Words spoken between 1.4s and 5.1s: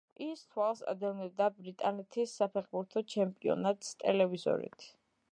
ბრიტანეთის საფეხბურთო ჩემპიონატს ტელევიზორით.